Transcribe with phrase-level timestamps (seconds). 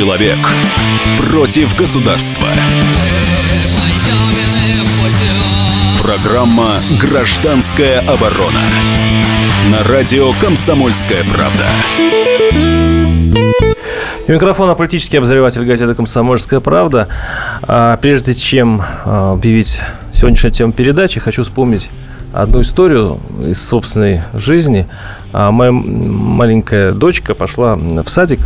[0.00, 0.38] Человек
[1.28, 2.46] против государства.
[6.02, 8.62] Программа «Гражданская оборона»
[9.70, 11.66] на радио «Комсомольская правда».
[14.26, 17.08] У микрофона политический обозреватель газеты «Комсомольская правда».
[17.60, 19.82] А, прежде чем а, объявить
[20.14, 21.90] сегодняшнюю тему передачи, хочу вспомнить
[22.32, 24.86] одну историю из собственной жизни.
[25.34, 28.40] А, моя маленькая дочка пошла в садик,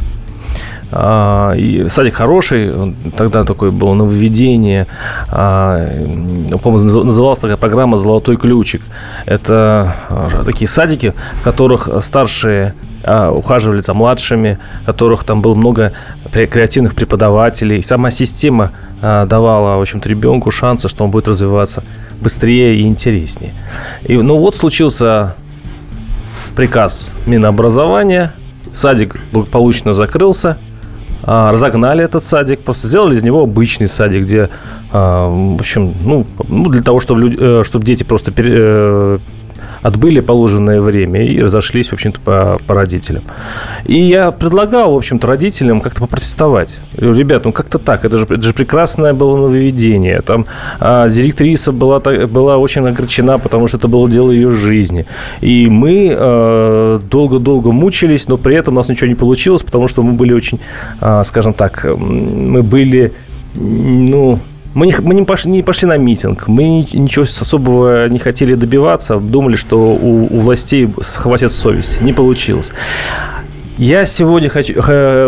[1.56, 4.86] и садик хороший, тогда такое было нововведение.
[5.28, 8.82] По-моему, называлась такая программа «Золотой ключик».
[9.26, 9.96] Это
[10.44, 15.92] такие садики, в которых старшие ухаживали за младшими, которых там было много
[16.32, 17.82] креативных преподавателей.
[17.82, 21.82] Сама система давала, в общем-то, ребенку шансы, что он будет развиваться
[22.20, 23.52] быстрее и интереснее.
[24.04, 25.34] И, ну вот случился
[26.54, 28.32] приказ Минобразования,
[28.72, 30.73] садик благополучно закрылся, а,
[31.26, 34.50] разогнали этот садик, просто сделали из него обычный садик, где,
[34.92, 39.18] а, в общем, ну, ну для того, чтобы, люди, э, чтобы дети просто э,
[39.84, 43.22] отбыли положенное время и разошлись, в общем-то, по, по родителям.
[43.84, 46.80] И я предлагал, в общем-то, родителям как-то попротестовать.
[46.96, 50.22] Ребят, ну как-то так, это же, это же прекрасное было нововведение.
[50.22, 50.46] Там
[50.80, 55.04] а, директриса была, была очень огорчена, потому что это было дело ее жизни.
[55.42, 60.00] И мы а, долго-долго мучились, но при этом у нас ничего не получилось, потому что
[60.00, 60.60] мы были очень,
[61.02, 63.12] а, скажем так, мы были,
[63.54, 64.38] ну,
[64.74, 69.16] мы не, мы не, пошли, не пошли на митинг, мы ничего особого не хотели добиваться,
[69.16, 72.02] думали, что у, у властей хватит совести.
[72.02, 72.70] Не получилось.
[73.76, 74.74] Я сегодня хочу...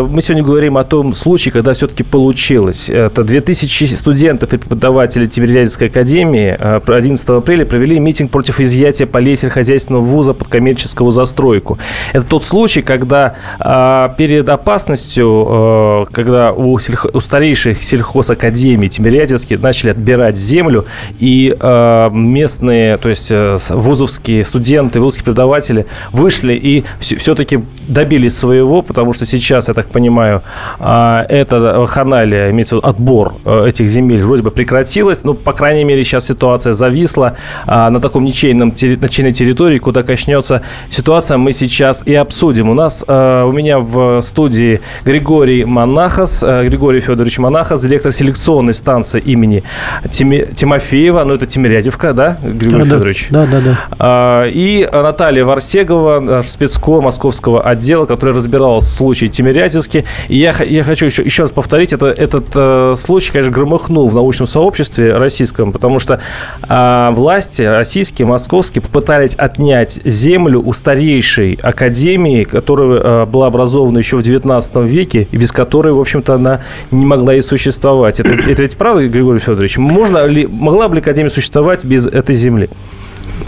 [0.07, 2.87] Мы сегодня говорим о том случае, когда все-таки получилось.
[2.87, 9.35] Это 2000 студентов и преподавателей Тимирязевской академии 11 э, апреля провели митинг против изъятия полей
[9.35, 11.77] сельскохозяйственного вуза под коммерческую застройку.
[12.13, 17.09] Это тот случай, когда а, перед опасностью, э, когда у, сельхо...
[17.13, 20.85] у старейших сельхозакадемий Тимирязевских начали отбирать землю,
[21.19, 29.13] и э, местные, то есть вузовские студенты, вузовские преподаватели вышли и все-таки добились своего, потому
[29.13, 30.41] что сейчас, я так понимаю,
[30.79, 35.53] а, это ханалия, имеется в виду отбор э, этих земель вроде бы прекратилась, но, по
[35.53, 41.51] крайней мере, сейчас ситуация зависла а, на таком ничейном, ничейной территории, куда качнется ситуация, мы
[41.51, 42.69] сейчас и обсудим.
[42.69, 48.73] У нас, э, у меня в студии Григорий Монахас, э, Григорий Федорович Монахас, директор селекционной
[48.73, 49.63] станции имени
[50.11, 53.27] Тимофеева, ну, это Тимирязевка, да, Григорий да, Федорович?
[53.29, 53.77] Да, да, да.
[53.99, 60.05] А, и Наталья Варсегова, спецко московского отдела, который разбирал случай Тимирязевский.
[60.27, 64.15] И я, я хочу еще, еще раз повторить, это, этот э, случай, конечно, громыхнул в
[64.15, 66.19] научном сообществе российском, потому что
[66.67, 74.17] э, власти российские, московские попытались отнять землю у старейшей академии, которая э, была образована еще
[74.17, 76.61] в 19 веке, и без которой, в общем-то, она
[76.91, 78.19] не могла и существовать.
[78.19, 79.77] Это, это ведь правда, Григорий Федорович?
[79.77, 82.69] Можно ли, могла бы академия существовать без этой земли?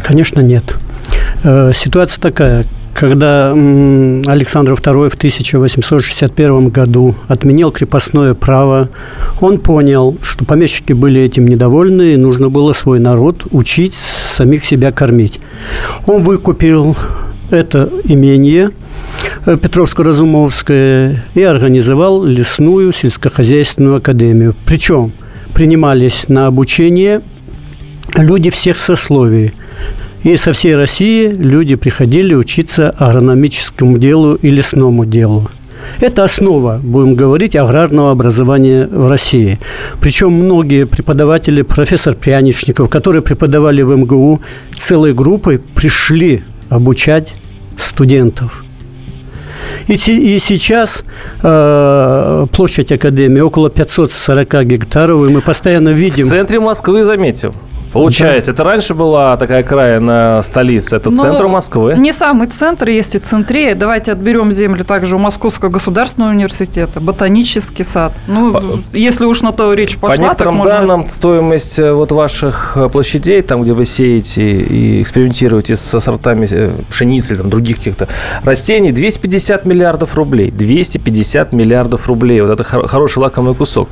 [0.04, 0.76] Конечно, нет.
[1.44, 2.66] Э, ситуация такая
[3.00, 8.90] когда Александр II в 1861 году отменил крепостное право,
[9.40, 14.92] он понял, что помещики были этим недовольны, и нужно было свой народ учить самих себя
[14.92, 15.40] кормить.
[16.08, 16.98] Он выкупил
[17.52, 18.72] это имение
[19.46, 24.56] э, Петровско-Разумовское и организовал лесную сельскохозяйственную академию.
[24.66, 25.14] Причем
[25.54, 27.22] принимались на обучение
[28.18, 29.54] люди всех сословий–
[30.24, 35.50] и со всей России люди приходили учиться агрономическому делу и лесному делу.
[36.02, 39.60] Это основа, будем говорить, аграрного образования в России.
[40.02, 44.42] Причем многие преподаватели, профессор Пряничников, которые преподавали в МГУ,
[44.78, 47.34] целой группой пришли обучать
[47.78, 48.64] студентов.
[49.88, 51.04] И, и сейчас
[51.42, 56.28] э, площадь Академии около 540 гектаров, и мы постоянно видим...
[56.28, 57.54] В центре Москвы, заметил.
[57.92, 58.56] Получается, да.
[58.56, 61.96] это раньше была такая окраина столицы, это ну, центр Москвы?
[61.98, 63.74] Не самый центр, есть и центре.
[63.74, 68.14] Давайте отберем земли также у Московского государственного университета, ботанический сад.
[68.28, 68.62] Ну, по,
[68.94, 70.80] если уж на то речь пошла, По некоторым так можно...
[70.80, 76.48] данным, стоимость э, вот ваших э, площадей, там, где вы сеете и экспериментируете со сортами
[76.50, 78.08] э, пшеницы или там, других каких-то
[78.44, 80.52] растений, 250 миллиардов рублей.
[80.52, 82.42] 250 миллиардов рублей.
[82.42, 83.90] Вот это хороший лакомый кусок.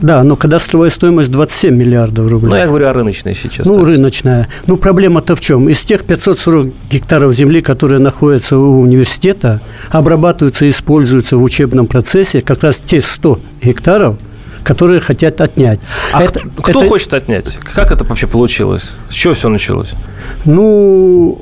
[0.00, 2.50] Да, но кадастровая стоимость 27 миллиардов рублей.
[2.50, 3.66] Ну, я говорю о рыночной сейчас.
[3.66, 4.48] Ну, рыночная.
[4.66, 5.68] Ну, проблема-то в чем?
[5.68, 9.60] Из тех 540 гектаров земли, которые находятся у университета,
[9.90, 14.16] обрабатываются и используются в учебном процессе как раз те 100 гектаров,
[14.64, 15.80] которые хотят отнять.
[16.12, 16.88] А это, кто это...
[16.88, 17.58] хочет отнять?
[17.74, 18.92] Как это вообще получилось?
[19.08, 19.90] С чего все началось?
[20.44, 21.38] Ну,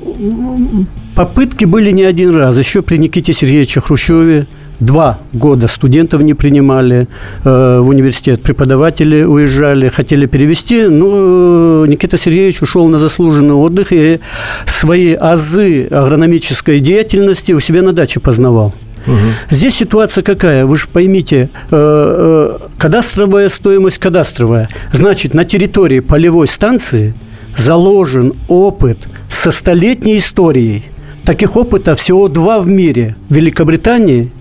[1.15, 2.57] попытки были не один раз.
[2.57, 4.47] Еще при Никите Сергеевиче Хрущеве
[4.79, 7.07] Два года студентов не принимали
[7.43, 10.83] э, в университет, преподаватели уезжали, хотели перевести.
[10.83, 14.21] Ну, Никита Сергеевич ушел на заслуженный отдых и
[14.65, 18.73] свои азы агрономической деятельности у себя на даче познавал.
[19.05, 19.15] Угу.
[19.49, 20.65] Здесь ситуация какая?
[20.65, 24.69] Вы же поймите, э, э, кадастровая стоимость кадастровая.
[24.93, 27.13] Значит, на территории полевой станции
[27.57, 28.99] заложен опыт
[29.29, 30.85] со столетней историей.
[31.25, 33.15] Таких опытов всего два в мире.
[33.29, 34.31] В Великобритании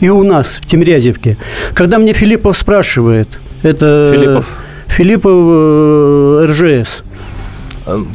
[0.00, 1.36] и у нас, в Тимирязевке.
[1.74, 3.28] Когда мне Филиппов спрашивает,
[3.62, 4.46] это Филиппов,
[4.86, 7.02] Филиппов э, РЖС,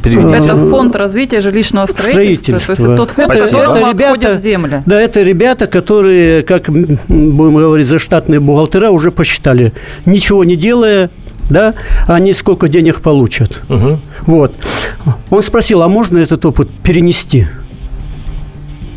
[0.02, 0.50] Переведите.
[0.50, 2.58] Это фонд развития жилищного строительства.
[2.58, 2.76] строительства.
[2.76, 4.82] То есть тот фонд, это, это ребята, земля.
[4.84, 9.72] Да, это ребята, которые, как будем говорить, заштатные бухгалтера уже посчитали,
[10.04, 11.10] ничего не делая,
[11.48, 11.74] да,
[12.06, 13.62] они сколько денег получат.
[13.70, 13.98] Угу.
[14.26, 14.54] Вот.
[15.30, 17.46] Он спросил, а можно этот опыт перенести?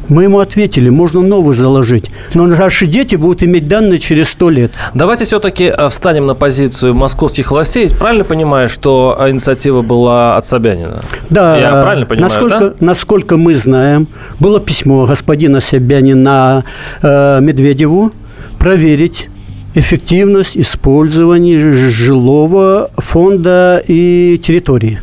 [0.09, 2.09] Мы ему ответили, можно новый заложить.
[2.33, 4.71] Но наши дети будут иметь данные через сто лет.
[4.93, 7.89] Давайте все-таки э, встанем на позицию московских властей.
[7.89, 10.99] Правильно понимаю, что инициатива была от Собянина?
[11.29, 11.57] Да.
[11.57, 12.75] Я правильно понимаю, насколько, да?
[12.79, 14.07] Насколько мы знаем,
[14.39, 16.63] было письмо господина Собянина
[17.01, 18.11] э, Медведеву
[18.59, 19.29] проверить
[19.75, 25.01] эффективность использования жилого фонда и территории.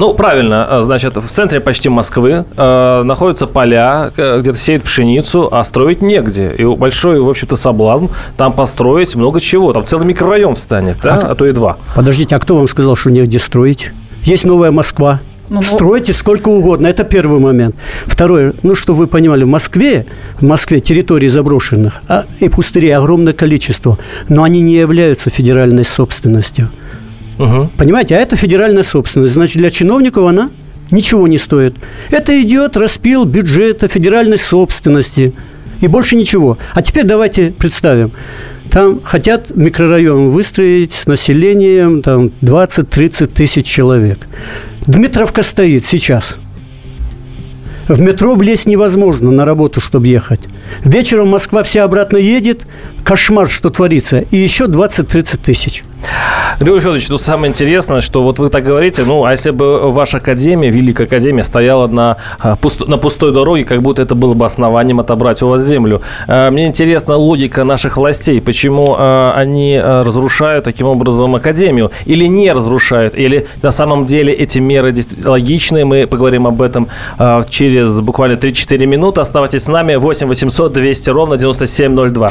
[0.00, 0.64] Ну, правильно.
[0.64, 6.50] А, значит, в центре почти Москвы э, находятся поля, где-то сеют пшеницу, а строить негде.
[6.56, 8.06] И большой, в общем-то, соблазн
[8.38, 9.74] там построить много чего.
[9.74, 11.18] Там целый микрорайон встанет, да?
[11.22, 11.76] А, а то и два.
[11.94, 13.92] Подождите, а кто вам сказал, что негде строить?
[14.24, 15.20] Есть новая Москва.
[15.50, 16.86] Ну, ну, Стройте сколько угодно.
[16.86, 17.76] Это первый момент.
[18.06, 20.06] Второе, ну, что вы понимали, в Москве,
[20.38, 23.98] в Москве территорий заброшенных а, и пустырей огромное количество,
[24.30, 26.70] но они не являются федеральной собственностью.
[27.40, 27.70] Угу.
[27.78, 29.32] Понимаете, а это федеральная собственность.
[29.32, 30.50] Значит, для чиновников она
[30.90, 31.74] ничего не стоит.
[32.10, 35.32] Это идет распил бюджета федеральной собственности.
[35.80, 36.58] И больше ничего.
[36.74, 38.12] А теперь давайте представим.
[38.70, 44.18] Там хотят микрорайон выстроить с населением там, 20-30 тысяч человек.
[44.86, 46.36] Дмитровка стоит сейчас.
[47.88, 50.40] В метро влезть невозможно на работу, чтобы ехать.
[50.84, 52.66] Вечером Москва вся обратно едет,
[53.10, 55.82] кошмар, что творится, и еще 20-30 тысяч.
[56.60, 60.18] Григорий Федорович, ну самое интересное, что вот вы так говорите, ну, а если бы ваша
[60.18, 65.00] академия, Великая Академия, стояла на, а, на пустой дороге, как будто это было бы основанием
[65.00, 66.02] отобрать у вас землю.
[66.28, 72.52] А, мне интересна логика наших властей, почему а, они разрушают таким образом Академию, или не
[72.52, 76.86] разрушают, или на самом деле эти меры логичные, мы поговорим об этом
[77.48, 79.20] через буквально 3-4 минуты.
[79.20, 82.30] Оставайтесь с нами, 8 800 200 ровно 9702.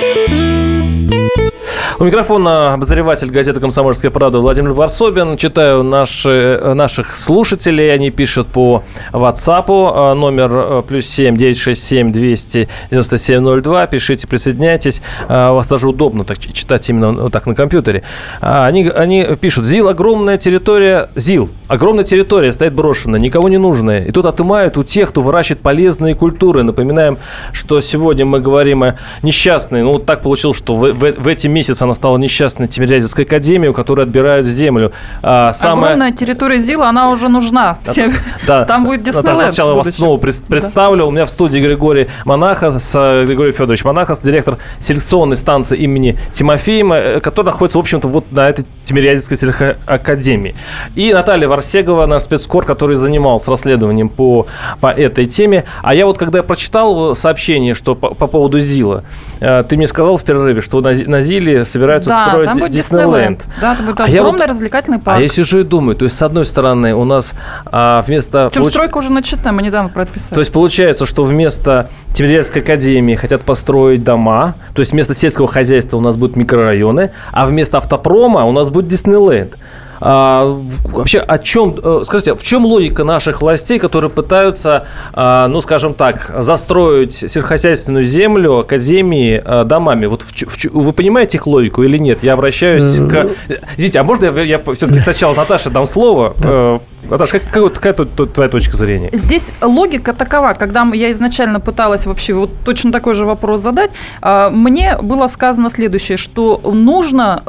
[2.01, 5.37] У микрофона обозреватель газеты «Комсомольская правда» Владимир Варсобин.
[5.37, 7.93] Читаю наши, наших слушателей.
[7.93, 8.81] Они пишут по
[9.13, 9.65] WhatsApp.
[9.67, 13.85] А, номер э, плюс 7 967 297 02.
[13.85, 15.03] Пишите, присоединяйтесь.
[15.29, 18.01] А, у вас даже удобно так читать именно вот так на компьютере.
[18.41, 19.65] А, они, они пишут.
[19.65, 21.11] ЗИЛ огромная территория.
[21.13, 21.51] ЗИЛ.
[21.67, 24.05] Огромная территория стоит брошенная, никого не нужная.
[24.05, 26.63] И тут отымают у тех, кто выращивает полезные культуры.
[26.63, 27.19] Напоминаем,
[27.53, 29.83] что сегодня мы говорим о несчастной.
[29.83, 33.69] Ну, вот так получилось, что в, в, в эти месяцы она стала несчастной Тимирязевской академией,
[33.69, 34.91] у которой отбирают землю.
[35.21, 35.93] А, самая...
[35.93, 37.77] Огромная территория ЗИЛа, она уже нужна.
[37.83, 38.11] Все...
[38.45, 39.41] Да, Там будет Диснейленд.
[39.41, 41.07] Сначала вас снова представлю.
[41.07, 47.19] У меня в студии Григорий Монахас, Григорий Федорович Монахас, директор селекционной станции имени Тимофеева, э,
[47.19, 50.55] который находится, в общем-то, вот на этой Тимирязевской сельхоакадемии.
[50.95, 54.47] И Наталья Варсегова, наш спецкор, который занимался расследованием по,
[54.79, 55.65] по этой теме.
[55.81, 60.17] А я вот, когда прочитал сообщение, что по, по поводу ЗИЛа, э, ты мне сказал
[60.17, 63.43] в перерыве, что на, на ЗИЛе собираются да, строить там будет Диснейленд.
[63.59, 65.17] Да, там будет а огромный вот, развлекательный парк.
[65.17, 67.33] А я сижу и думаю, то есть, с одной стороны, у нас
[67.65, 68.49] а, вместо...
[68.49, 68.73] Причем получ...
[68.73, 70.35] стройка уже начата, мы недавно про это писали.
[70.35, 75.97] То есть, получается, что вместо Тимирязевской академии хотят построить дома, то есть, вместо сельского хозяйства
[75.97, 79.57] у нас будут микрорайоны, а вместо автопрома у нас будет Диснейленд.
[80.03, 85.61] А, вообще, о чем, э, скажите, в чем логика наших властей, которые пытаются, а, ну,
[85.61, 90.07] скажем так, застроить сельскохозяйственную землю, академии а, домами?
[90.07, 92.19] Вот в, в, вы понимаете их логику или нет?
[92.23, 93.29] Я обращаюсь э, к...
[93.77, 96.35] Извините, а можно я, я все-таки сначала Наташе дам слово?
[96.39, 96.79] Да.
[97.07, 99.09] Наташа, как, какая, какая тут, тут твоя точка зрения?
[99.13, 103.91] Здесь логика такова, когда я изначально пыталась вообще вот точно такой же вопрос задать,
[104.21, 107.43] мне было сказано следующее, что нужно,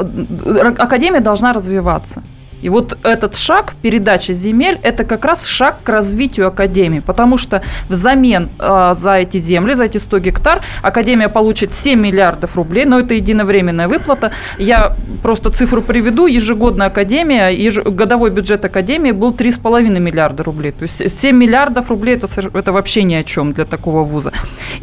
[0.79, 2.23] Академия должна развиваться.
[2.63, 7.63] И вот этот шаг, передача земель, это как раз шаг к развитию Академии, потому что
[7.89, 13.01] взамен э, за эти земли, за эти 100 гектар, Академия получит 7 миллиардов рублей, но
[13.01, 14.33] это единовременная выплата.
[14.59, 16.27] Я просто цифру приведу.
[16.27, 17.79] Ежегодная Академия, еж...
[17.79, 20.73] годовой бюджет Академии был 3,5 миллиарда рублей.
[20.73, 22.27] То есть 7 миллиардов рублей это,
[22.57, 24.33] это вообще ни о чем для такого вуза.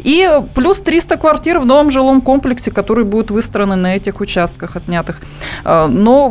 [0.04, 5.20] И плюс 300 квартир в новом жилом комплексе, которые будут выстроены на этих участках отнятых.
[5.64, 6.28] А, но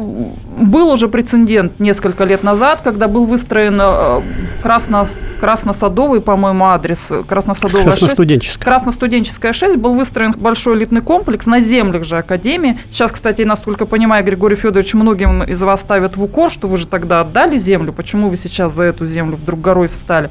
[0.59, 4.21] был уже прецедент несколько лет назад, когда был выстроен э,
[4.61, 5.07] красно,
[5.39, 8.53] красносадовый, по-моему, адрес, красносадовая Красностуденческая.
[8.53, 8.63] 6.
[8.63, 12.77] Красностуденческая 6 был выстроен большой элитный комплекс на землях же Академии.
[12.89, 16.87] Сейчас, кстати, насколько понимаю, Григорий Федорович, многим из вас ставят в укор, что вы же
[16.87, 20.29] тогда отдали землю, почему вы сейчас за эту землю вдруг горой встали.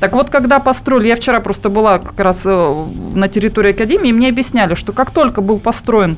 [0.00, 4.12] Так вот, когда построили, я вчера просто была как раз э, на территории Академии, и
[4.12, 6.16] мне объясняли, что как только был построен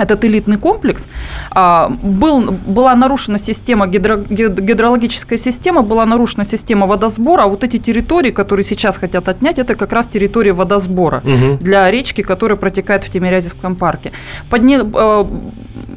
[0.00, 1.08] этот элитный комплекс,
[1.50, 7.78] а, был, была нарушена система, гидро, гидрологическая система, была нарушена система водосбора, а вот эти
[7.78, 11.58] территории, которые сейчас хотят отнять, это как раз территория водосбора угу.
[11.60, 14.12] для речки, которая протекает в Тимирязевском парке.
[14.48, 15.28] Подня, а,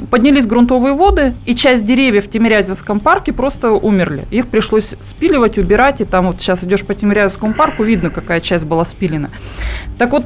[0.10, 4.26] поднялись грунтовые воды, и часть деревьев в Тимирязевском парке просто умерли.
[4.32, 8.66] Их пришлось спиливать, убирать, и там вот сейчас идешь по Тимирязевскому парку, видно, какая часть
[8.66, 9.30] была спилена.
[9.98, 10.26] Так вот,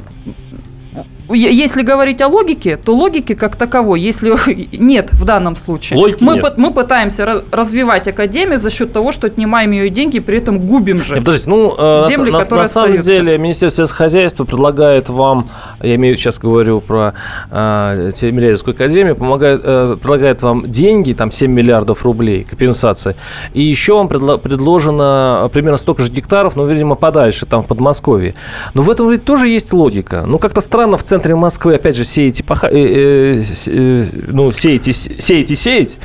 [1.30, 4.34] если говорить о логике, то логики как таковой, если
[4.78, 6.00] нет в данном случае.
[6.00, 6.58] Логики мы, нет.
[6.58, 11.16] мы пытаемся развивать академию за счет того, что отнимаем ее деньги, при этом губим же.
[11.16, 13.12] Нет, подождите, ну, э, земли, на, которые на самом остаются.
[13.12, 15.50] деле Министерство сельскохозяйства предлагает вам,
[15.82, 17.14] я имею сейчас говорю про
[17.52, 23.16] э, Тимирязевскую академию, помогает, э, предлагает вам деньги, там 7 миллиардов рублей компенсации,
[23.54, 28.34] и еще вам предло, предложено примерно столько же гектаров, но, видимо, подальше, там, в Подмосковье.
[28.74, 30.24] Но в этом ведь тоже есть логика.
[30.26, 34.52] Ну, как-то странно в центре центре Москвы, опять же, сеете, паха, э, э, э, ну,
[34.52, 35.98] сеете, сеете, сеять,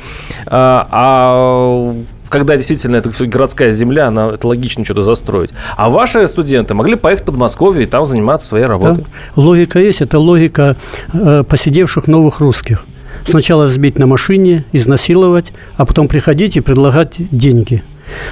[0.47, 1.95] а, а
[2.29, 5.51] когда действительно это городская земля, она, это логично что-то застроить.
[5.77, 9.03] А ваши студенты могли поехать в Подмосковье и там заниматься своей работой.
[9.35, 9.41] Да.
[9.41, 10.75] Логика есть, это логика
[11.13, 12.85] э, посидевших новых русских.
[13.23, 17.83] Сначала сбить на машине, изнасиловать, а потом приходить и предлагать деньги.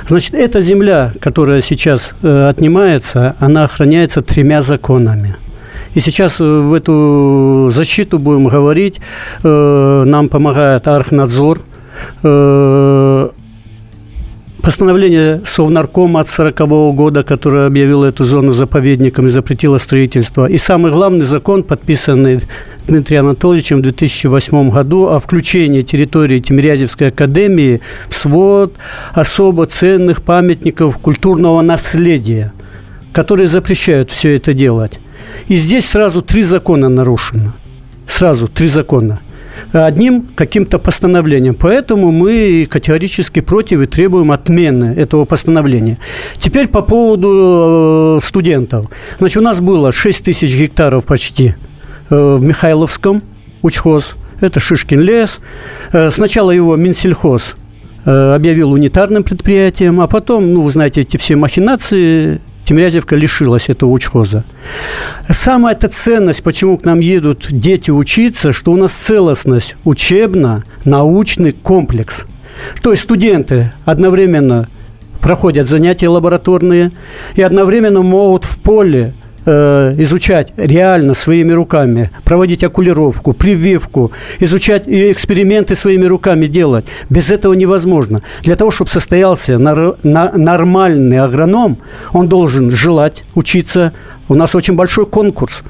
[0.07, 5.35] Значит, эта земля, которая сейчас э, отнимается, она охраняется тремя законами–
[5.93, 9.00] и сейчас э, в эту защиту будем говорить.
[9.43, 11.62] Э, нам помогает Архнадзор.
[12.24, 13.29] Э,
[14.62, 20.45] постановление Совнаркома от 1940 года, которое объявило эту зону заповедником и запретило строительство.
[20.45, 22.39] И самый главный закон, подписанный
[22.88, 28.75] Дмитрием Анатольевичем в 2008 году о включении территории Тимирязевской академии в свод
[29.13, 32.53] особо ценных памятников культурного наследия,
[33.13, 35.00] которые запрещают все это делать.
[35.51, 37.51] И здесь сразу три закона нарушено.
[38.08, 39.20] Сразу три закона
[39.74, 41.55] одним каким-то постановлением.
[41.55, 45.98] Поэтому мы категорически против и требуем отмены этого постановления.
[46.38, 48.86] Теперь по поводу э, студентов.
[49.17, 51.55] Значит, у нас было 6 тысяч гектаров почти
[52.10, 53.22] э, в Михайловском
[53.62, 54.15] учхоз.
[54.39, 55.41] Это Шишкин лес.
[55.91, 57.55] Э, сначала его Минсельхоз
[58.05, 62.39] объявил унитарным предприятием, а потом, ну, вы знаете, эти все махинации
[62.71, 64.45] Тимирязевка лишилась этого учхоза.
[65.27, 72.25] Самая эта ценность, почему к нам едут дети учиться, что у нас целостность учебно-научный комплекс.
[72.81, 74.69] То есть студенты одновременно
[75.19, 76.93] проходят занятия лабораторные
[77.35, 85.12] и одновременно могут в поле Э, изучать реально своими руками, проводить окулировку, прививку, изучать и
[85.12, 86.86] эксперименты своими руками делать.
[87.10, 88.21] Без этого невозможно.
[88.43, 91.79] Для того, чтобы состоялся нар- на- нормальный агроном,
[92.13, 93.93] он должен желать учиться.
[94.29, 95.63] У нас очень большой конкурс.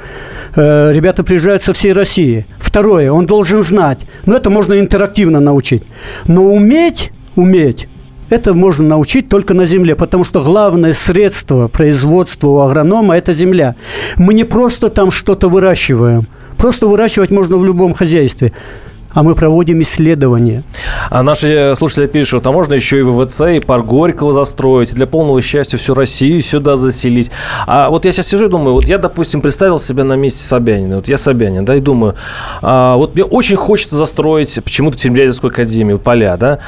[0.58, 2.46] Э, ребята приезжают со всей России.
[2.58, 4.00] Второе, он должен знать.
[4.26, 5.84] Но это можно интерактивно научить.
[6.28, 7.88] Но уметь, уметь
[8.32, 13.76] это можно научить только на земле, потому что главное средство производства у агронома– это земля.
[14.18, 16.28] Мы не просто там что-то выращиваем.
[16.58, 18.54] Просто выращивать можно в любом хозяйстве
[19.14, 20.64] а мы проводим исследования.
[21.10, 25.42] А наши слушатели пишут, а можно еще и ВВЦ, и парк Горького застроить, для полного
[25.42, 27.32] счастья всю Россию сюда заселить.
[27.68, 30.98] А вот я сейчас сижу и думаю, вот я, допустим, представил себя на месте Собянина,
[30.98, 32.16] вот я Собянин, да, и думаю,
[32.62, 36.60] а, вот мне очень хочется застроить почему-то Тимирязевскую академию, поля, да,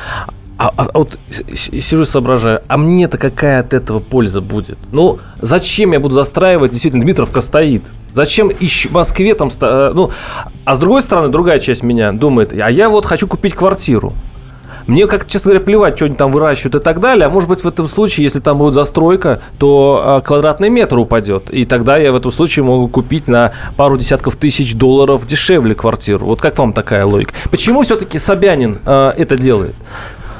[0.63, 1.19] А, а, а вот
[1.53, 4.77] сижу и соображаю, а мне-то какая от этого польза будет?
[4.93, 6.71] Ну, зачем я буду застраивать?
[6.71, 7.83] Действительно, Дмитровка стоит.
[8.13, 9.49] Зачем ищу в Москве там...
[9.59, 10.11] Э, ну,
[10.63, 14.13] а с другой стороны, другая часть меня думает, а я вот хочу купить квартиру.
[14.87, 17.25] Мне, как честно говоря, плевать, что они там выращивают и так далее.
[17.25, 21.49] А может быть, в этом случае, если там будет застройка, то э, квадратный метр упадет.
[21.49, 26.25] И тогда я в этом случае могу купить на пару десятков тысяч долларов дешевле квартиру.
[26.25, 27.33] Вот как вам такая логика?
[27.51, 29.75] Почему все-таки Собянин э, это делает?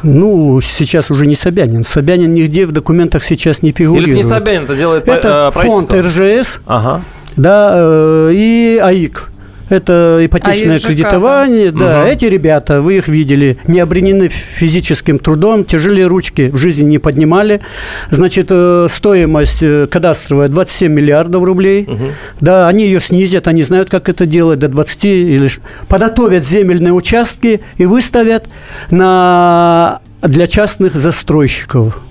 [0.04, 1.84] Ну, сейчас уже не Собянин.
[1.84, 4.08] Собянин нигде в документах сейчас не фигурирует.
[4.10, 7.02] Или не Собянин это делает Это э, фонд РЖС ага.
[7.38, 9.30] да, э, и АИК
[9.70, 11.72] это ипотечное а кредитование.
[11.72, 12.10] Да, да угу.
[12.10, 17.62] эти ребята, вы их видели, не обременены физическим трудом, тяжелые ручки в жизни не поднимали.
[18.10, 21.84] Значит, э, стоимость э, кадастровая 27 миллиардов рублей.
[21.84, 22.06] Угу.
[22.42, 25.50] Да, они ее снизят, они знают, как это делать, до 20 или
[25.88, 28.46] подготовят земельные участки и выставят
[28.90, 32.02] на для частных застройщиков.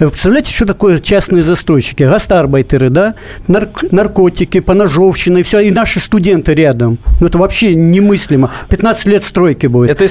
[0.00, 2.04] Вы представляете, что такое частные застройщики?
[2.04, 3.14] Гастарбайтеры, да?
[3.48, 5.60] Нарк- наркотики, поножовщина и все.
[5.60, 6.98] И наши студенты рядом.
[7.20, 8.50] Ну, это вообще немыслимо.
[8.70, 9.90] 15 лет стройки будет.
[9.90, 10.04] Это...
[10.04, 10.10] Угу.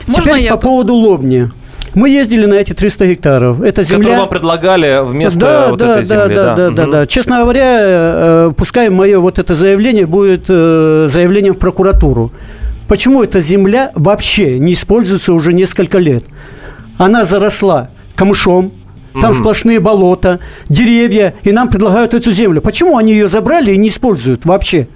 [0.00, 0.56] Теперь Можно по я...
[0.56, 1.50] поводу Лобни.
[1.94, 3.62] Мы ездили на эти 300 гектаров.
[3.62, 3.98] Это земля...
[3.98, 6.34] Которую вам предлагали вместо да, вот да, этой да, земли.
[6.36, 6.92] Да, да, да, угу.
[6.92, 7.06] да.
[7.06, 12.30] Честно говоря, э, пускай мое вот это заявление будет э, заявлением в прокуратуру.
[12.86, 16.22] Почему эта земля вообще не используется уже несколько лет?
[16.98, 18.72] Она заросла камышом,
[19.20, 22.60] там mm сплошные болота, деревья, и нам предлагают эту землю.
[22.60, 24.88] Почему они ее забрали и не используют вообще?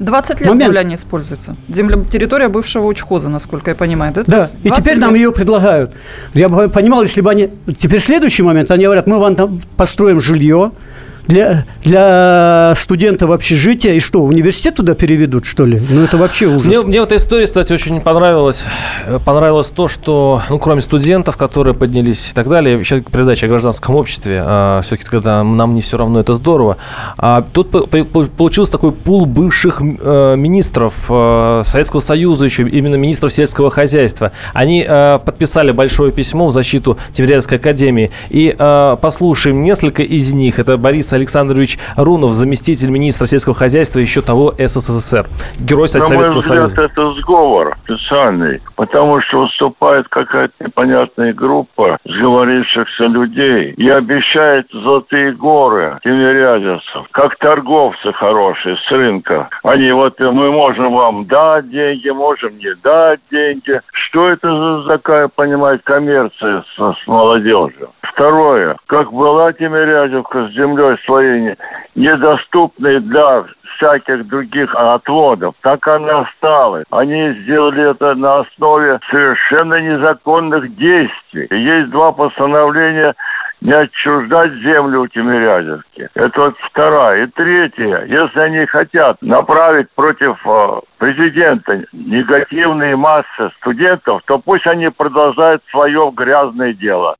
[0.00, 0.64] 20 лет Момент.
[0.64, 1.56] земля не используется.
[1.68, 4.14] Земля, территория бывшего учхоза, насколько я понимаю.
[4.14, 4.48] Да, да.
[4.62, 5.02] и теперь лет.
[5.02, 5.92] нам ее предлагают.
[6.32, 7.50] Я бы понимал, если бы они...
[7.78, 10.72] Теперь следующий момент, они говорят, мы вам там построим жилье,
[11.30, 13.94] для, для студентов общежития.
[13.94, 15.80] И что, университет туда переведут, что ли?
[15.90, 16.66] Ну, это вообще ужас.
[16.66, 18.64] Мне, мне в этой истории, кстати, очень понравилось.
[19.24, 23.94] Понравилось то, что, ну, кроме студентов, которые поднялись и так далее, еще передача о гражданском
[23.94, 26.76] обществе, а, все-таки, когда нам не все равно, это здорово.
[27.18, 33.70] А тут получился такой пул бывших э, министров э, Советского Союза, еще именно министров сельского
[33.70, 34.32] хозяйства.
[34.52, 38.10] Они э, подписали большое письмо в защиту Тимирязевской академии.
[38.30, 40.58] И э, послушаем несколько из них.
[40.58, 45.26] Это Борис Александрович Рунов, заместитель министра сельского хозяйства еще того СССР.
[45.58, 46.82] Герой На Советского мой взгляд, Союза.
[46.82, 55.98] это сговор специальный, потому что выступает какая-то непонятная группа сговорившихся людей и обещает золотые горы
[56.02, 59.48] тимирязевцев, как торговцы хорошие с рынка.
[59.62, 63.80] Они вот, мы можем вам дать деньги, можем не дать деньги.
[63.92, 67.90] Что это за такая, понимаете, коммерция с, с молодежью?
[68.02, 68.76] Второе.
[68.86, 71.56] Как была Тимирязевка с землей своей
[71.94, 73.44] недоступной для
[73.76, 75.54] всяких других отводов.
[75.62, 76.84] Так она осталась.
[76.90, 81.48] Они сделали это на основе совершенно незаконных действий.
[81.50, 83.14] Есть два постановления
[83.60, 86.08] не отчуждать землю у Тимирязевки.
[86.14, 87.24] Это вот вторая.
[87.24, 94.88] И третье, если они хотят направить против э, президента негативные массы студентов, то пусть они
[94.88, 97.16] продолжают свое грязное дело.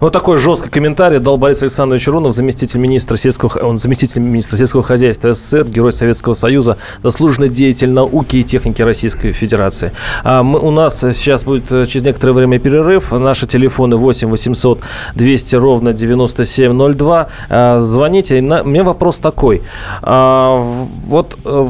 [0.00, 4.82] Вот такой жесткий комментарий дал Борис Александрович Рунов, заместитель министра сельского, он заместитель министра сельского
[4.82, 9.92] хозяйства СССР, герой Советского Союза, заслуженный деятель науки и техники Российской Федерации.
[10.24, 13.12] А мы, у нас сейчас будет э, через некоторое время перерыв.
[13.12, 14.80] Наши телефоны 8 800
[15.14, 17.28] 200 ровно 9702.
[17.48, 18.38] А, звоните.
[18.38, 19.62] У меня вопрос такой.
[20.02, 20.56] А,
[21.06, 21.68] вот э,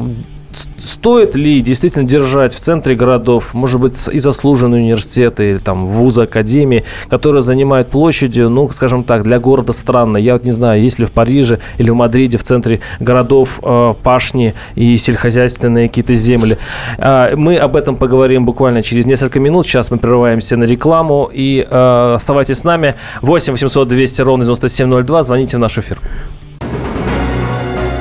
[0.83, 6.23] стоит ли действительно держать в центре городов, может быть, и заслуженные университеты, или там вузы,
[6.23, 10.17] академии, которые занимают площадью, ну, скажем так, для города странно.
[10.17, 13.93] Я вот не знаю, есть ли в Париже или в Мадриде в центре городов э,
[14.03, 16.57] пашни и сельскохозяйственные какие-то земли.
[16.97, 19.65] Э, мы об этом поговорим буквально через несколько минут.
[19.65, 21.29] Сейчас мы прерываемся на рекламу.
[21.31, 22.95] И э, оставайтесь с нами.
[23.21, 25.23] 8 800 200 ровно 9702.
[25.23, 25.99] Звоните в наш эфир.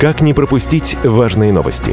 [0.00, 1.92] Как не пропустить важные новости?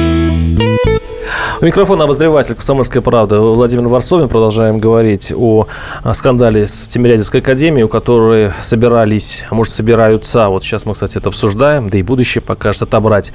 [1.61, 4.29] У микрофона обозреватель «Комсомольская правда» Владимир Варсовин.
[4.29, 5.67] Продолжаем говорить о
[6.15, 11.29] скандале с Тимирязевской академией, у которой собирались, а может, собираются, вот сейчас мы, кстати, это
[11.29, 13.31] обсуждаем, да и будущее покажет, отобрать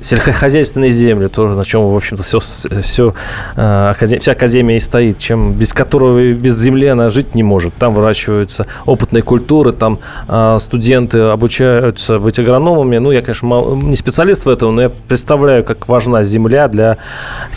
[0.00, 3.14] сельскохозяйственные земли, тоже на чем, в общем-то, все, все,
[3.54, 7.72] э, вся академия и стоит, чем без которого, без земли она жить не может.
[7.74, 12.98] Там выращиваются опытные культуры, там э, студенты обучаются быть агрономами.
[12.98, 16.98] Ну, я, конечно, не специалист в этом, но я представляю, как важна земля для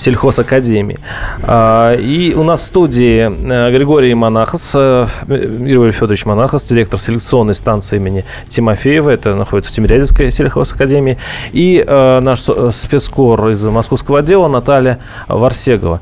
[0.04, 1.00] сельхозакадемии.
[1.44, 7.54] А, и у нас в студии э, Григорий Монахос, э, Григорий Федорович Монахос, директор селекционной
[7.54, 11.18] станции имени Тимофеева, это находится в Тимирязевской сельхозакадемии,
[11.54, 12.42] и э, наш
[12.76, 16.02] спецкор из московского отдела Наталья Варсегова.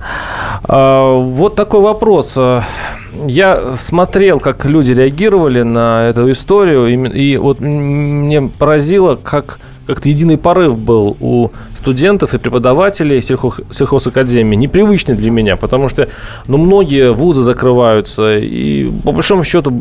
[0.64, 2.38] А, вот такой вопрос.
[3.26, 10.38] Я смотрел, как люди реагировали на эту историю, и вот мне поразило, как как-то единый
[10.38, 11.50] порыв был у
[11.82, 16.08] студентов и преподавателей сельхоз, сельхозакадемии, непривычный для меня, потому что
[16.48, 19.74] ну, многие вузы закрываются, и по большому счету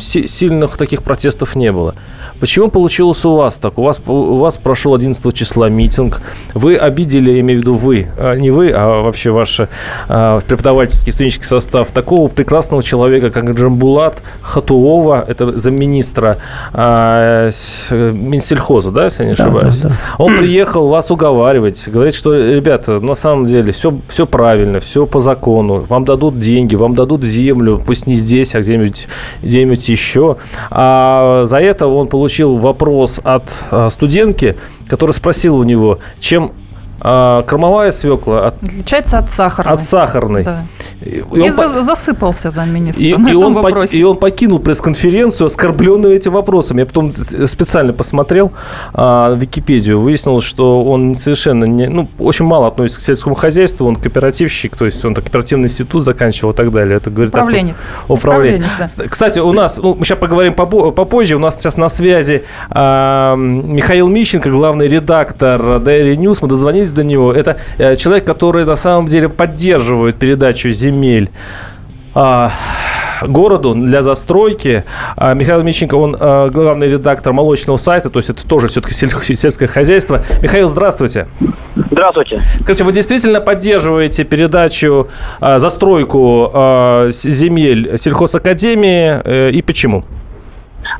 [0.00, 1.94] сильных таких протестов не было.
[2.40, 3.78] Почему получилось у вас так?
[3.78, 6.20] У вас, у вас прошел 11 числа митинг.
[6.54, 9.60] Вы обидели, я имею в виду вы, а не вы, а вообще ваш
[10.08, 16.38] а, преподавательский студенческий состав, такого прекрасного человека, как Джамбулат Хатуова, это замминистра
[16.72, 17.50] а,
[17.90, 19.76] Минсельхоза, да, если я не ошибаюсь?
[19.76, 20.24] Да, да, да.
[20.24, 25.20] Он приехал вас уговаривать, говорит, что, ребята, на самом деле все, все правильно, все по
[25.20, 29.08] закону, вам дадут деньги, вам дадут землю, пусть не здесь, а где-нибудь
[29.42, 30.36] где еще.
[30.70, 36.52] А за это он получил вопрос от а, студентки, которая спросила у него, чем
[37.00, 38.62] а, кормовая свекла от...
[38.62, 39.72] отличается от сахарной.
[39.72, 40.44] От сахарной.
[40.44, 40.64] Да.
[41.00, 43.92] И, и он за, засыпался замминистра и, и он вопросе.
[43.92, 46.78] По, и он покинул пресс-конференцию, оскорбленную этим вопросом.
[46.78, 48.52] Я потом специально посмотрел
[48.92, 53.96] а, Википедию, выяснилось, что он совершенно не, ну, очень мало относится к сельскому хозяйству, он
[53.96, 56.96] кооперативщик, то есть он кооперативный институт заканчивал и так далее.
[56.96, 57.76] Это говорит Управленец.
[58.08, 58.64] О, управленец.
[58.64, 59.04] Управленец да.
[59.08, 64.08] Кстати, у нас, ну, мы сейчас поговорим попозже, у нас сейчас на связи а, Михаил
[64.08, 66.38] Мищенко, главный редактор Dairy News.
[66.40, 67.32] Мы дозвонились до него.
[67.32, 71.30] Это э, человек, который на самом деле поддерживает передачу земель
[72.14, 72.52] а,
[73.22, 74.84] городу для застройки.
[75.16, 79.66] А, Михаил Мищенко, он а, главный редактор молочного сайта, то есть это тоже все-таки сельское
[79.66, 80.22] хозяйство.
[80.42, 81.26] Михаил, здравствуйте.
[81.90, 82.42] Здравствуйте.
[82.60, 85.08] Скажите, вы действительно поддерживаете передачу,
[85.40, 86.50] застройку
[87.10, 90.04] земель сельхозакадемии э, и почему?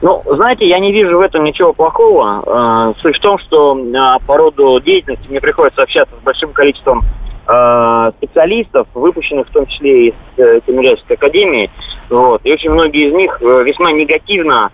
[0.03, 2.43] Ну, знаете, я не вижу в этом ничего плохого.
[2.47, 7.03] А, суть в том, что а, по роду деятельности мне приходится общаться с большим количеством
[7.47, 11.71] а, специалистов, выпущенных в том числе из э, Тимирязевской академии.
[12.09, 12.41] Вот.
[12.45, 14.71] И очень многие из них э, весьма негативно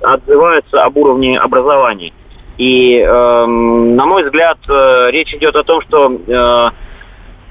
[0.00, 2.12] отзываются об уровне образования.
[2.58, 6.72] И, эм, на мой взгляд, э, речь идет о том, что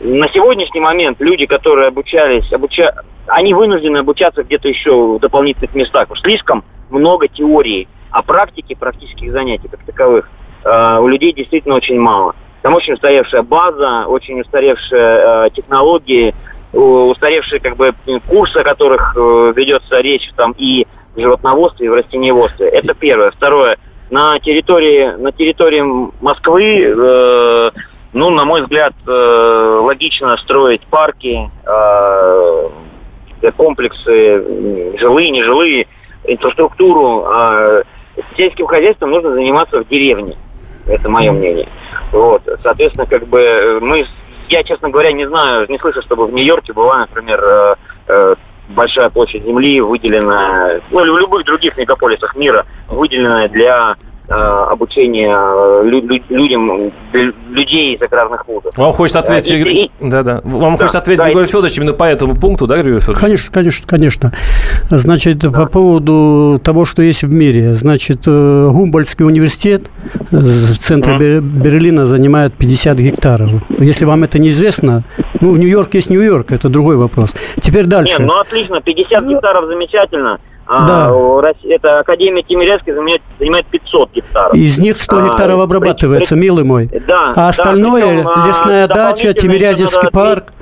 [0.01, 2.93] на сегодняшний момент люди, которые обучались, обуча...
[3.29, 6.09] они вынуждены обучаться где-то еще в дополнительных местах.
[6.09, 10.29] Уж слишком много теории, а практики, практических занятий как таковых
[10.63, 12.35] э, у людей действительно очень мало.
[12.61, 16.33] Там очень устаревшая база, очень устаревшие э, технологии,
[16.73, 17.93] устаревшие как бы
[18.27, 22.67] курсы, о которых э, ведется речь там и в животноводстве, и в растениеводстве.
[22.67, 23.31] Это первое.
[23.31, 23.77] Второе.
[24.09, 25.83] На территории, на территории
[26.21, 27.71] Москвы, э,
[28.13, 32.69] ну, на мой взгляд, э, логично строить парки, э,
[33.55, 35.87] комплексы, жилые, нежилые,
[36.25, 37.25] инфраструктуру.
[37.25, 37.83] А
[38.37, 40.35] сельским хозяйством нужно заниматься в деревне.
[40.87, 41.67] Это мое мнение.
[42.11, 42.41] Вот.
[42.63, 44.05] Соответственно, как бы мы,
[44.49, 47.75] я, честно говоря, не знаю, не слышу, чтобы в Нью-Йорке была, например, э,
[48.07, 48.35] э,
[48.69, 53.95] большая площадь земли выделена, ну, или в любых других мегаполисах мира, выделенная для
[54.31, 55.81] Э, обучения э,
[56.29, 56.91] людям,
[57.49, 58.77] людей из аграрных вузов.
[58.77, 60.41] Вам хочется ответить, и, и, да, да.
[60.43, 61.49] Вам да, хочется ответить, да, Григорий и...
[61.49, 63.19] Федорович, именно по этому пункту, да, Григорий Федорович?
[63.19, 64.31] Конечно, конечно, конечно.
[64.83, 65.49] Значит, да.
[65.49, 67.73] по поводу того, что есть в мире.
[67.73, 69.89] Значит, э, Гумбольдский университет
[70.29, 71.41] в центре mm.
[71.41, 73.63] Берлина занимает 50 гектаров.
[73.79, 75.05] Если вам это неизвестно,
[75.41, 77.33] ну, Нью-Йорк есть Нью-Йорк, это другой вопрос.
[77.61, 78.19] Теперь дальше.
[78.19, 80.39] Нет, ну отлично, 50 гектаров замечательно.
[80.71, 81.53] А, да.
[81.67, 84.53] это Академия Тимирязевской занимает, занимает 500 гектаров.
[84.53, 86.89] Из них 100 а, гектаров обрабатывается, при, милый мой.
[87.07, 87.33] Да.
[87.35, 90.53] А остальное, да, причем, лесная дача, Тимирязевский парк.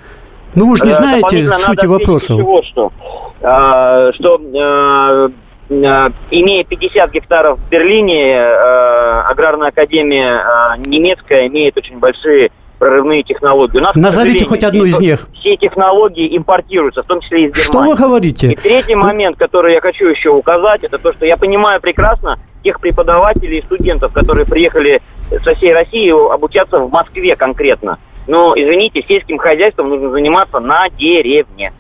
[0.56, 2.40] Ну, вы же не знаете сути вопросов.
[2.40, 2.94] Вот что,
[3.42, 5.30] а, что а,
[5.70, 13.24] а, имея 50 гектаров в Берлине, а, аграрная академия а, немецкая имеет очень большие прорывные
[13.24, 13.78] технологии.
[13.78, 15.28] У нас, Назовите хоть одну из них.
[15.34, 17.64] Все технологии импортируются, в том числе из Германии.
[17.64, 18.52] Что вы говорите?
[18.52, 22.80] И третий момент, который я хочу еще указать, это то, что я понимаю прекрасно тех
[22.80, 25.02] преподавателей и студентов, которые приехали
[25.44, 27.98] со всей России обучаться в Москве конкретно.
[28.28, 31.72] Но, извините, сельским хозяйством нужно заниматься на деревне.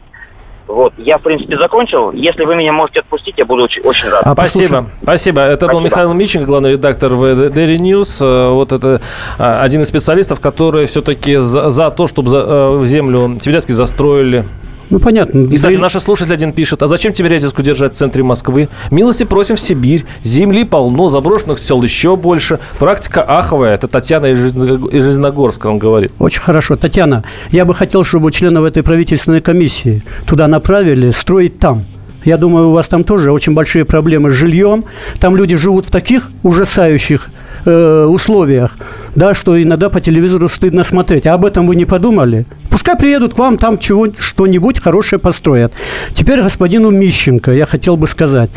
[0.67, 2.11] Вот, я, в принципе, закончил.
[2.11, 4.21] Если вы меня можете отпустить, я буду очень, очень рад.
[4.25, 5.41] А, спасибо, спасибо.
[5.41, 5.73] Это Спасибо.
[5.73, 8.17] был Михаил Миченко, главный редактор в Daily News.
[8.21, 9.01] Э, вот это
[9.39, 14.43] а, один из специалистов, который все-таки за, за то, чтобы за, э, землю Тибирязки застроили
[14.89, 15.45] ну, понятно.
[15.51, 15.81] И, кстати, да...
[15.81, 18.69] наш слушатель один пишет, а зачем Тимирязевску держать в центре Москвы?
[18.91, 20.05] Милости просим в Сибирь.
[20.23, 22.59] Земли полно, заброшенных сел еще больше.
[22.79, 23.75] Практика аховая.
[23.75, 26.11] Это Татьяна из Железногорска, он говорит.
[26.19, 26.75] Очень хорошо.
[26.75, 31.85] Татьяна, я бы хотел, чтобы членов этой правительственной комиссии туда направили строить там.
[32.23, 34.83] Я думаю, у вас там тоже очень большие проблемы с жильем.
[35.19, 37.29] Там люди живут в таких ужасающих
[37.65, 38.75] э, условиях,
[39.17, 41.25] да, что иногда по телевизору стыдно смотреть.
[41.25, 42.45] А об этом вы не подумали?
[42.69, 45.73] Пускай приедут к вам, там чего, что-нибудь хорошее построят.
[46.13, 48.51] Теперь господину Мищенко я хотел бы сказать.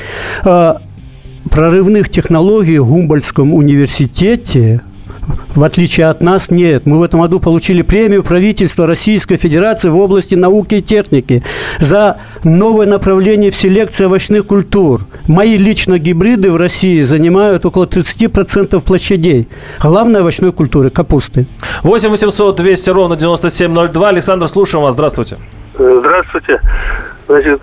[0.45, 0.75] Э,
[1.51, 4.83] прорывных технологий в Гумбольдском университете
[5.55, 6.87] в отличие от нас, нет.
[6.87, 11.43] Мы в этом году получили премию правительства Российской Федерации в области науки и техники
[11.79, 15.07] за новое направление в селекции овощных культур.
[15.27, 19.49] Мои лично гибриды в России занимают около 30% площадей.
[19.81, 21.47] Главной овощной культуры– капусты.
[21.83, 24.09] 8 800 200 ровно 9702.
[24.09, 24.95] Александр, слушаем вас.
[24.95, 25.39] Здравствуйте.
[25.75, 26.61] Здравствуйте.
[27.27, 27.61] Значит,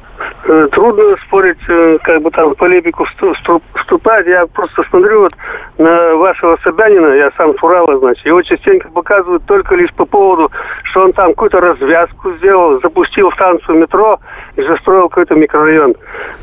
[0.49, 4.25] Э, трудно спорить, э, как бы там в полемику вступать.
[4.27, 5.31] Я просто смотрю вот
[5.77, 10.49] на вашего Собянина, я сам с Урала, значит, его частенько показывают только лишь по поводу,
[10.83, 14.19] что он там какую-то развязку сделал, запустил станцию метро
[14.57, 15.95] и застроил какой-то микрорайон.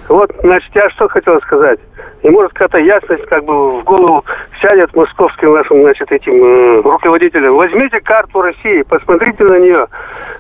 [0.08, 1.80] Вот, значит, я что хотел сказать.
[2.22, 4.24] И может какая-то ясность как бы в голову
[4.62, 7.56] сядет московским нашим, значит, этим э, руководителям.
[7.56, 9.86] Возьмите карту России, посмотрите на нее.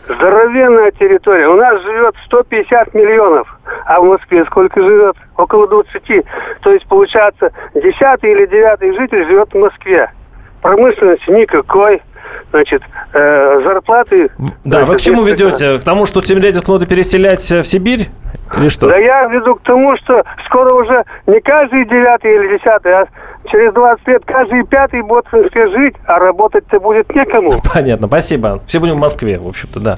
[0.06, 1.48] Здоровенная территория.
[1.48, 3.48] У нас живет 150 миллионов.
[3.86, 5.16] А в Москве сколько живет?
[5.36, 6.24] Около 20.
[6.62, 10.10] То есть, получается, десятый или девятый житель живет в Москве.
[10.62, 12.00] Промышленности никакой.
[12.50, 14.30] Значит, э, зарплаты...
[14.38, 15.78] Да, значит, вы к чему ведете?
[15.78, 18.08] К тому, что Тимирязев надо переселять в Сибирь?
[18.56, 18.88] Или что?
[18.88, 23.06] Да я веду к тому, что скоро уже не каждый девятый или десятый, а
[23.50, 27.50] через 20 лет каждый пятый будет жить, а работать-то будет некому.
[27.74, 28.60] Понятно, спасибо.
[28.66, 29.96] Все будем в Москве, в общем-то, да.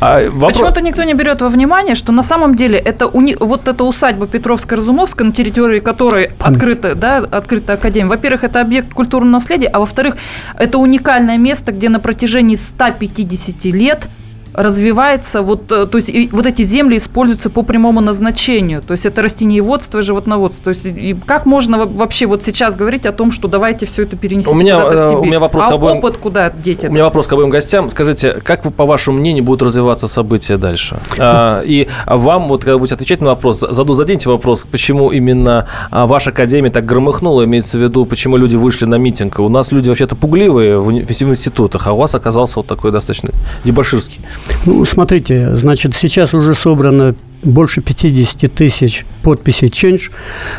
[0.00, 0.52] А, вопрос...
[0.54, 3.36] Почему-то никто не берет во внимание, что на самом деле это уни...
[3.38, 8.08] вот эта усадьба Петровская-Разумовская, на территории которой открыта, да, открыта академия.
[8.08, 10.16] Во-первых, это объект культурного наследия, а во-вторых,
[10.58, 14.08] это уникальное место, где на протяжении 150 лет
[14.56, 19.06] развивается, вот, э, то есть и вот эти земли используются по прямому назначению, то есть
[19.06, 20.64] это растениеводство и животноводство.
[20.64, 24.16] То есть и как можно вообще вот сейчас говорить о том, что давайте все это
[24.16, 25.20] меня, куда-то в Сибирь?
[25.20, 26.84] У меня вопрос а к обоим, опыт куда деть?
[26.84, 27.90] У меня вопрос к обоим гостям.
[27.90, 30.96] Скажите, как вы, по вашему мнению, будут развиваться события дальше?
[31.18, 36.06] А, и вам, вот когда будете отвечать на вопрос, заду, заденьте вопрос, почему именно а,
[36.06, 39.38] ваша академия так громыхнула, имеется в виду, почему люди вышли на митинг.
[39.38, 43.30] У нас люди вообще-то пугливые в институтах, а у вас оказался вот такой достаточно
[43.64, 44.20] дебаширский.
[44.64, 50.10] Ну, смотрите, значит, сейчас уже собрано больше 50 тысяч подписей «Change».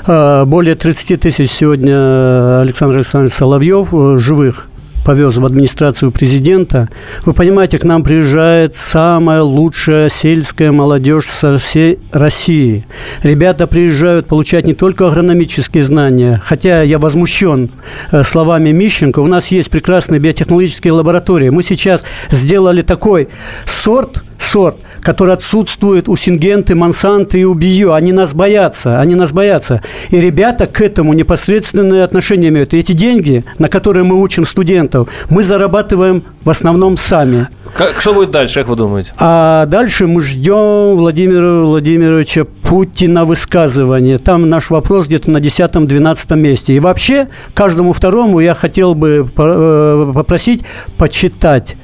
[0.05, 4.67] А, более 30 тысяч сегодня Александр Александрович Соловьев э, живых
[5.07, 6.89] повез в администрацию президента.
[7.23, 12.85] Вы понимаете, к нам приезжает самая лучшая сельская молодежь со всей России.
[13.23, 17.71] Ребята приезжают получать не только агрономические знания, хотя я возмущен
[18.11, 19.21] э, словами Мищенко.
[19.21, 21.51] У нас есть прекрасные биотехнологические лаборатории.
[21.51, 23.29] Мы сейчас сделали такой
[23.65, 27.93] сорт, сорт, который отсутствует у Сингенты, Монсанты и у Био.
[27.93, 29.81] Они нас боятся, они нас боятся.
[30.09, 32.73] И ребята к этому непосредственное отношение имеют.
[32.73, 37.47] И эти деньги, на которые мы учим студентов, мы зарабатываем в основном сами.
[37.75, 39.11] Как, что будет дальше, как вы думаете?
[39.19, 44.17] А дальше мы ждем Владимира Владимировича Путина высказывания.
[44.17, 46.73] Там наш вопрос где-то на 10-12 месте.
[46.73, 50.63] И вообще, каждому второму я хотел бы э, попросить
[50.97, 51.75] почитать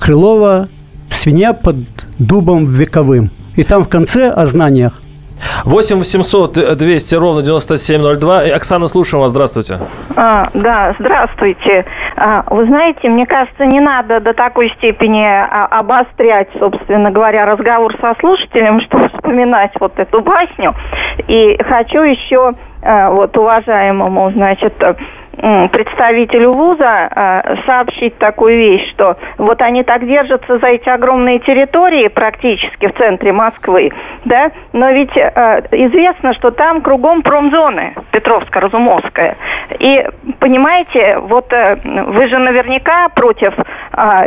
[0.00, 0.68] Крылова
[1.10, 1.76] «Свинья под
[2.18, 3.30] дубом вековым».
[3.56, 5.00] И там в конце о знаниях.
[5.64, 8.54] 8 800 200 ровно 9702.
[8.54, 9.30] Оксана, слушаем вас.
[9.30, 9.78] Здравствуйте.
[10.16, 11.84] А, да, здравствуйте.
[12.16, 17.94] А, вы знаете, мне кажется, не надо до такой степени а, обострять, собственно говоря, разговор
[18.00, 20.74] со слушателем, чтобы вспоминать вот эту басню.
[21.26, 24.74] И хочу еще а, вот уважаемому, значит,
[25.38, 32.08] представителю вуза э, сообщить такую вещь, что вот они так держатся за эти огромные территории
[32.08, 33.92] практически в центре Москвы,
[34.24, 39.36] да, но ведь э, известно, что там кругом промзоны Петровско-Разумовская.
[39.78, 40.04] И
[40.40, 43.54] понимаете, вот э, вы же наверняка против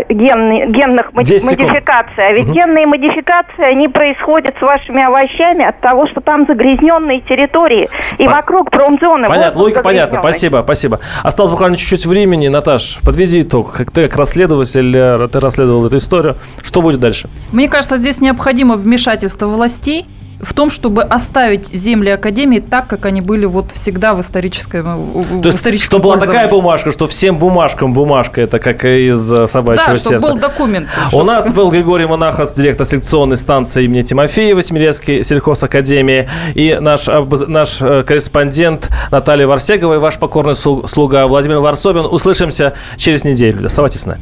[0.10, 2.54] генны, генных моди- модификаций, а ведь угу.
[2.54, 8.72] генные модификации, они происходят с вашими овощами от того, что там загрязненные территории, и вокруг
[8.72, 9.28] промзоны.
[9.28, 11.01] Понятно, логика понятна, спасибо, спасибо.
[11.24, 12.48] Осталось буквально чуть-чуть времени.
[12.48, 13.74] Наташ, подведи итог.
[13.74, 16.36] Как ты, как расследователь, э, ты расследовал эту историю.
[16.64, 17.30] Что будет дальше?
[17.52, 20.06] Мне кажется, здесь необходимо вмешательство властей,
[20.42, 25.50] в том, чтобы оставить земли Академии так, как они были вот всегда в историческом То
[25.50, 29.96] есть, что была такая бумажка, что всем бумажкам бумажка, это как из э, собачьего да,
[29.96, 30.28] сердца.
[30.28, 30.88] Да, был документ.
[31.14, 37.08] У нас был Григорий Монахас, директор селекционной станции имени Тимофеева, Семирецкой сельхозакадемии, и наш,
[37.48, 42.06] наш э, корреспондент Наталья Варсегова и ваш покорный слуга Владимир Варсобин.
[42.06, 43.66] Услышимся через неделю.
[43.66, 44.22] Оставайтесь с нами.